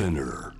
[0.00, 0.52] Spinner.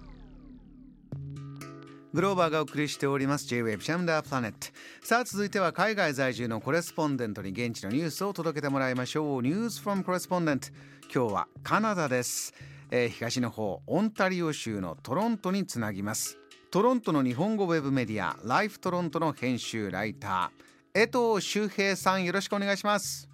[2.12, 3.46] グローバーがお送りしております。
[3.46, 4.67] J-Wave JAM THE PLANET
[5.02, 9.42] さあ続いては海外在住のコレスポンデントに現地のニュースを届けてもらいましょう。
[9.43, 10.68] News from Correspondent
[11.04, 12.52] 今日はカナダです、
[12.90, 16.36] えー、東の方オンタリオ州のトロントにつなぎます。
[16.70, 21.00] トロントの日本語ウェブメディアライフトロントの編集ライター。
[21.00, 23.27] 江藤修平さんよろしくお願いします。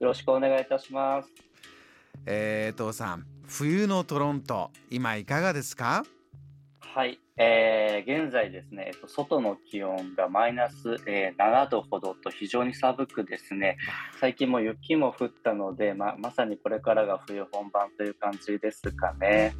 [0.00, 1.28] よろしくお願いいたします。
[2.26, 6.04] えー、江藤さん、冬のトロント、今いかがですか？
[6.80, 13.78] はい、えー、現在ですね、えっと、外の気温がマイナス、えー、7度ほどと非常に寒くですね、
[14.20, 19.54] 最近も雪も降ったので、ままさにこれからが冬本番という感じですかね。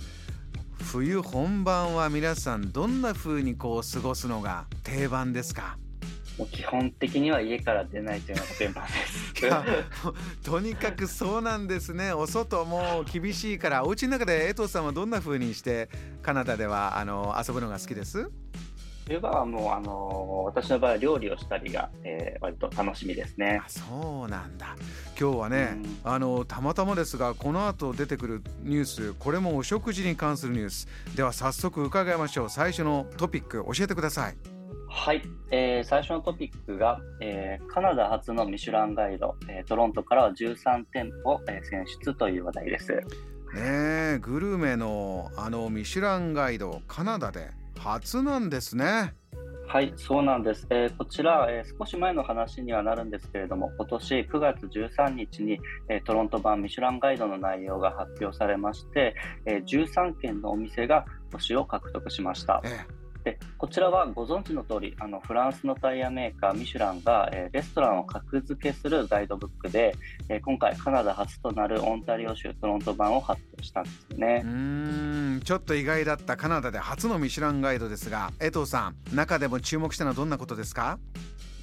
[0.92, 5.78] 冬本番は皆さんどんな風にこう過ごすのが定番ですか？
[6.38, 10.42] もう基本的には家から出ないというのがテーマです。
[10.48, 12.12] とにかくそうなんですね。
[12.12, 15.88] お外も厳しいから、お家の中で江藤さんはどんな風にして
[16.22, 18.30] カナダではあの遊ぶのが好きです？
[19.06, 23.62] 冬場はもうあの私の場合は料理をしたりが、えー、割と楽しみですね。
[23.66, 24.76] そうなんだ。
[25.18, 32.50] 今日はね、うん、あのたまたまですがこの後出てくるニュースこれもお食事に関するニュースでは早速伺いましょう。
[32.50, 34.57] 最初のトピック教えてください。
[34.90, 42.92] はい、えー、最初のトピックが、えー、カナダ初のミシュランガイド、えー、トロントからは13店舗、えー、選出という話題です。
[43.54, 49.14] ねグルメのあのミシュランガイドカナダで初なんですね。
[49.66, 50.66] はい、そうなんです。
[50.70, 62.62] えー、こちら、えー、少し前の話にはなるんですけれども、今年9月13日に、えー、トロント版ミシュランガイドの内容が発表されまして、え13件のお店が星を獲得しました。
[62.64, 62.97] えで
[63.58, 69.96] こちらはご存知の通りありフランスのタイヤメーカーミシュランが、えー、レストランを格付けするガイドブックで、
[70.28, 74.42] えー、今回カナダ初となるオンタリオ州トロント版を発表したんですね。
[74.44, 75.40] うん。
[75.44, 81.00] ちょっと意外だったカナダで初のミシュランガイドですが江藤さん中でも注目したのはどんなことですか？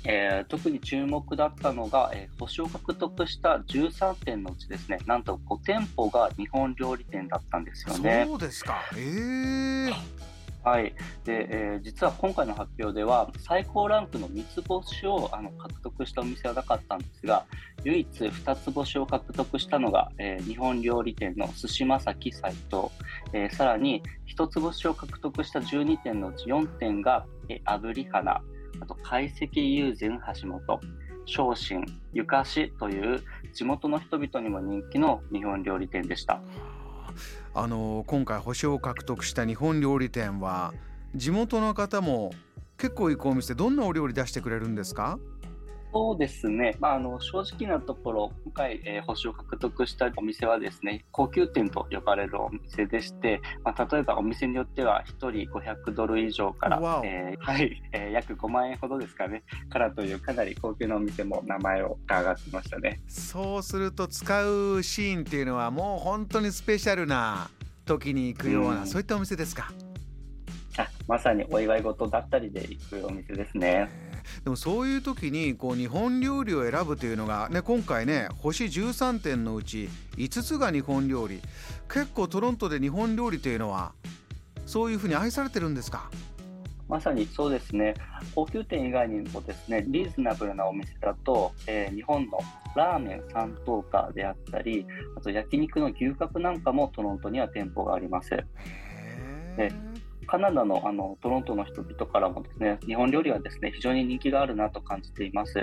[0.04, 8.26] えー、特に注目だったのが、えー、星を獲得した13店のうちですねなんと5店舗が日本料理店だったんですよね。
[8.28, 10.25] そうですか、えー
[10.66, 10.96] はい、
[11.26, 17.46] で、えー、実は今回の発表では最高ランクの3つ星をあの獲得したお店はなかったんですが
[17.84, 22.88] 唯一2つ星を獲得したのが、えー、日本料理店の寿司正樹斎藤、
[23.32, 24.02] えー、さらに
[24.36, 28.42] 1つ星を獲得した12店のうち4店が、えー、炙り花
[28.82, 30.80] あと懐石友禅橋本
[31.28, 33.22] 昇進ゆかしという
[33.54, 36.42] 地元の人々にも人気の日本料理店でした。
[37.54, 40.74] あの今回星を獲得した日本料理店は
[41.16, 42.32] 地元の方も
[42.78, 45.18] 結構行くお店どんなお料理出してくれるんですか？
[45.96, 63.00] そうですね、まあ、あの正直なところ、今回、えー、星を獲得したお店はですね高級店と呼ばれるお店でして、まあ、例えばお店によっては1人500ドル以上から、えー、はいえー、約5万円ほどですかね、からというかなり高級なお店も名前を上がってましたね。
[63.08, 64.26] そうすると、使
[64.76, 67.50] うシーンっていうのは、もう本当にスペシャルな
[67.86, 69.72] 時に行くような、うん、そういったお店ですか？
[70.78, 73.90] あまさにお祝い事だったりで行くお店ですね。
[74.44, 81.42] でもそういう時にこう日本料理を選ぶというのが、ね、今回ね星13点のうち5つが日本料理。
[81.88, 83.94] 結構トロントで日本料理というのは
[84.66, 86.10] そういうふうに愛されてるんですか？
[86.88, 87.96] まさにそうですね。
[88.36, 92.40] 高級店以外にもですねリーズナブルなお店だと、えー、日本の
[92.76, 94.86] ラーメン三等価であったり
[95.18, 98.32] あと焼肉の牛角なんかもトロントには店舗があります。
[100.26, 105.54] でカナダのあのトロントの人々からもですね日本料理はですね非常に人気があるなと感じています、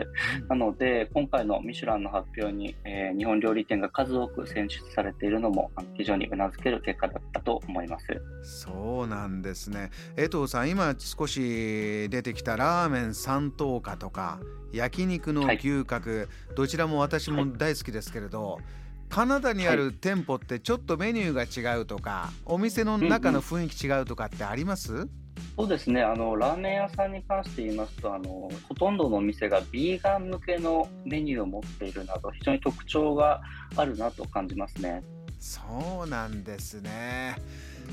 [0.41, 8.07] うん、なので今回のミシュランの発表に、えー、日本料理店が数多く選出されているのも非常にうなずける結果だったと思います。
[8.43, 9.91] そうなんですね。
[10.17, 14.41] 江藤さん今少し出てきたラーメン三等価とか
[14.73, 18.82] 焼肉の牛角、はい、どちらも私も大好きですけれど、はい
[19.13, 25.11] カナダにある店舗ってちょっとメニューが違うとか、お店の中の雰囲気違うとかってあります、うんうん
[25.57, 26.03] そうですね。
[26.03, 33.43] あのラーメン屋さんに関して言いますとあのほとんどのお店がビーガン向けのメニューを持っているなど非常に特徴が
[33.77, 35.03] あるなと感じますね。
[35.39, 35.61] そ
[36.05, 37.37] うなんですね、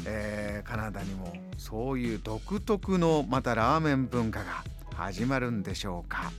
[0.06, 4.64] えー、カナダにもそういう独特のまたラーメン文化が
[4.96, 6.32] 始まるんでしょうか。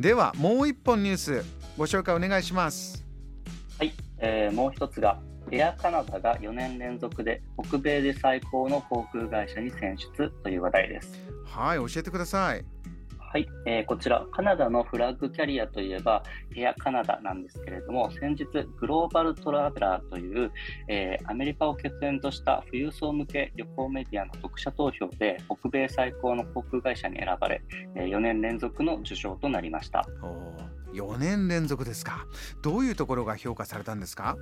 [0.00, 1.44] ではもう一本ニュース
[1.76, 2.96] ご紹介お願いします。
[2.98, 3.05] はい、
[4.26, 5.20] えー、もう一つが
[5.52, 11.20] エアカナダが4年連続で北米で最高の航空会社に選出という話題です。
[11.44, 12.64] はい、教えてください。
[13.32, 16.22] はい、えー、こちら、カナダのフラッグキャリアといえば、
[16.56, 20.50] エアカナダなんですけれども、先日、グローバルトラベラーという、
[20.88, 27.62] えー、アメリカを拠点とした富裕層向け旅行メディアの読者投票で、北米最高の航空会社に選ばれ、
[27.96, 30.06] えー、4年連続の受賞となりました。
[30.96, 32.26] 4年連続ですか。
[32.62, 34.36] どういうところが評価されたんですか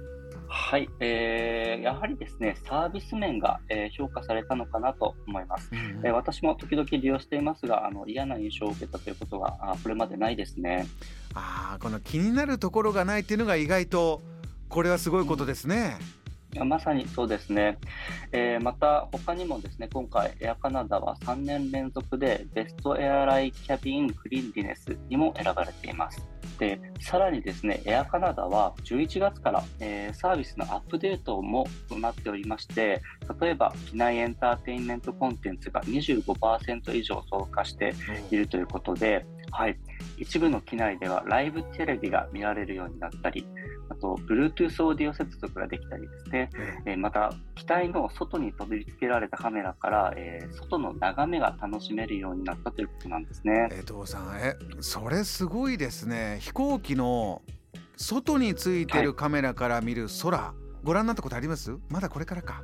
[0.46, 10.86] はい、えー、やはりですね、サービス面が、えー、評価されたのかなと思います、うん、えー、私も時々利用していますが、あの嫌な印象を受けたということがあこれまでないですね。
[11.34, 14.22] あこの気になるところがないっていうのが意外と
[14.68, 15.98] これはすごいことですね。
[16.18, 16.23] うん
[16.64, 17.78] まさにそうですね、
[18.32, 26.26] えー、また他にもですね今回エアカナダは3年連続でベストエアライキャビンクリンディネスにも選ばれています。
[26.58, 33.02] でさらにですねエアカナダは11月から、えー、サービスのアップデートも行っておりまして
[33.40, 37.94] 例えば機内エンターテインメントコンテンツが25%以上増加して
[38.30, 39.76] いるということで、はい、
[40.18, 43.46] 一部の機内ではライブテレビが見られるようになったり
[43.88, 46.50] あと Bluetooth オーディオ接続ができたりですね、
[46.86, 53.68] えー、また機体の外に取り付けられたカメラから、えー、外の眺めが楽しめるようになったということなんですね。
[53.70, 56.38] 江藤さんえそれすごいですね。
[56.40, 57.42] 飛行機の
[57.96, 61.74] 外についてるカメラから見る空、はいご覧になったことあります？
[61.88, 62.62] まだこれからか。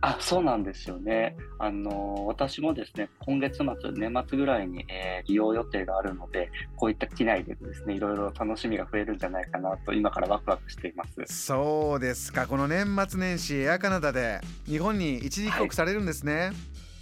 [0.00, 1.36] あそうなんですよね。
[1.60, 11.44] あの私もですね、今月末、年末ぐらいに、えー、利用予定があるので、こういった機内でですね、いろいろ楽しみが増えるんじゃないかなと、今からワクワクしています。
[11.46, 16.34] そうですか、この年末年始、エアカナダで日本に一時帰国されるんですね。
[16.34, 16.54] はい、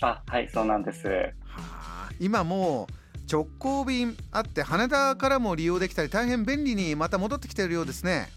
[0.03, 1.09] あはい、そうなんです。
[1.09, 2.93] はあ、今もう
[3.31, 8.29] 直行便あって羽田からも利用できたり大変便利にまた戻ってきているようですね。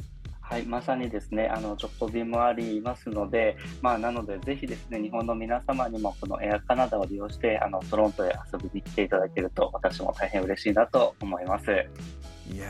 [0.52, 11.68] はい、まさにですね、あの直行便もありますので、まあ、なので、ぜひですね、日本の皆様にもこのエアカナダを利用して、あのトロントへ遊びに来ていただけると、私も大変嬉しいなと思います。
[12.52, 12.68] いや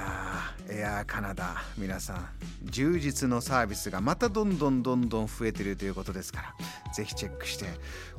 [0.69, 2.29] エアカナダ、皆さん、
[2.65, 6.53] 充実のサービスがまたどんどんどんどん増えているということですか
[6.87, 7.65] ら、ぜひチェックして、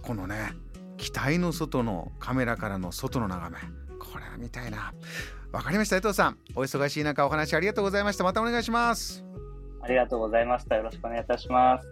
[0.03, 0.55] このね、
[0.97, 3.61] 機体の外のカメラからの外の眺め、
[3.97, 4.93] これは見たいな。
[5.53, 6.39] わかりました、江藤さん。
[6.57, 8.25] お忙しい中、お話ありがとうございました。
[8.25, 9.32] またお願いします。
[9.83, 10.77] ありがとうございました。
[10.77, 11.89] よろしくお願いいたします。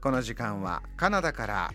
[0.00, 1.70] この時間はカナダから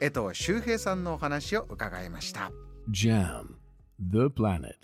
[0.00, 2.50] 江藤修平さんのお話を伺いました。
[2.90, 3.54] JAM
[4.00, 4.74] The Planet